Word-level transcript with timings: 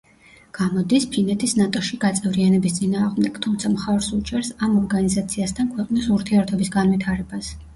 გამოდის 0.57 1.03
ფინეთის 1.15 1.53
ნატოში 1.59 1.99
გაწევრიანების 2.05 2.77
წინააღმდეგ, 2.79 3.37
თუმცა 3.47 3.73
მხარს 3.75 4.09
უჭერს 4.19 4.51
ამ 4.69 4.81
ორგანიზაციასთან 4.81 5.71
ქვეყნის 5.77 6.09
ურთიერთობის 6.17 6.75
განვითარებას. 6.79 7.55